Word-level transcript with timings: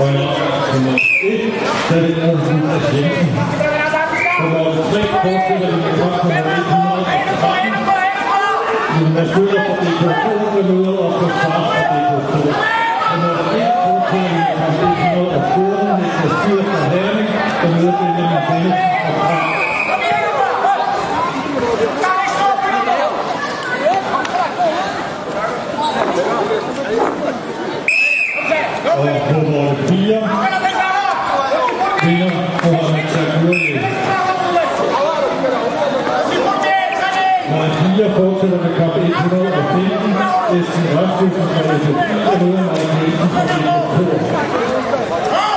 Og 0.00 0.06
nummer 0.10 0.98
1, 1.22 1.52
der 1.88 1.96
er 1.96 2.00
det 2.00 2.12
Jensen. 2.16 2.58
Nummer 4.40 4.64
3 4.90 5.00
fortsætter 5.22 5.68
vi 5.70 5.78
med 5.84 5.92
kamp 6.00 6.16
nummer 6.24 6.44
113. 6.44 7.72
Jonas 9.00 9.30
Møller 9.36 9.62
fra 9.66 9.74
DK2, 9.80 10.26
der 10.56 10.62
møder 10.72 10.94
op 10.98 11.12
på 11.20 11.26
start 11.28 11.64
fra 11.74 11.82
DK2. 11.90 12.36
Nummer 13.12 13.34
1 13.54 13.70
fortsætter 13.84 14.30
vi 14.30 14.38
med 14.38 14.54
kamp 14.60 14.78
114, 14.84 15.88
Niklas 16.02 16.34
Fyr 16.42 16.60
fra 16.70 16.80
Herning, 16.92 17.30
der 17.62 17.68
møder 17.76 17.94
Benjamin 17.98 18.42
Bennett 18.48 18.78
fra 19.02 19.12
Prag. 19.18 19.42
Og 28.96 29.53
Ah! 45.36 45.53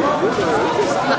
Ha! 0.00 1.17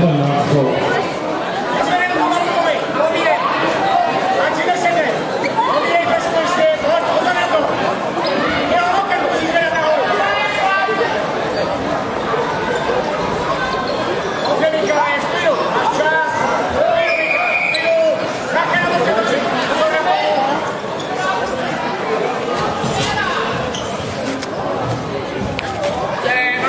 fra 0.00 0.85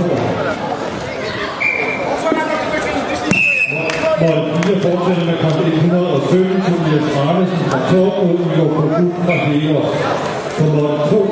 Hvor 4.20 4.36
4 4.62 4.80
fortsætter 4.84 5.24
med 5.30 5.36
kamp 5.42 5.58
117, 5.66 6.62
Tobias 6.66 7.06
Arnesen 7.22 7.60
fra 7.70 7.78
Torp, 7.90 8.14
fra 9.24 9.36
Nummer 10.60 10.92
2 11.10 11.26